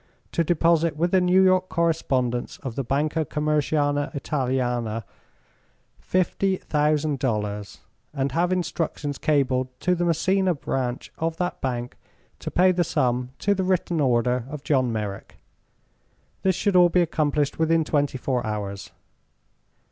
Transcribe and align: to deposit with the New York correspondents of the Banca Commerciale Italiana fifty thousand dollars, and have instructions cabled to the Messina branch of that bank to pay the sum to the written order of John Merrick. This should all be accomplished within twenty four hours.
to 0.31 0.43
deposit 0.43 0.97
with 0.97 1.11
the 1.11 1.21
New 1.21 1.43
York 1.43 1.69
correspondents 1.69 2.57
of 2.63 2.73
the 2.75 2.83
Banca 2.83 3.23
Commerciale 3.23 4.09
Italiana 4.15 5.05
fifty 5.99 6.55
thousand 6.57 7.19
dollars, 7.19 7.81
and 8.11 8.31
have 8.31 8.51
instructions 8.51 9.19
cabled 9.19 9.67
to 9.79 9.93
the 9.93 10.03
Messina 10.03 10.55
branch 10.55 11.11
of 11.19 11.37
that 11.37 11.61
bank 11.61 11.97
to 12.39 12.49
pay 12.49 12.71
the 12.71 12.83
sum 12.83 13.29
to 13.37 13.53
the 13.53 13.63
written 13.63 13.99
order 14.01 14.45
of 14.49 14.63
John 14.63 14.91
Merrick. 14.91 15.35
This 16.41 16.55
should 16.55 16.75
all 16.75 16.89
be 16.89 17.01
accomplished 17.03 17.59
within 17.59 17.83
twenty 17.83 18.17
four 18.17 18.43
hours. 18.43 18.89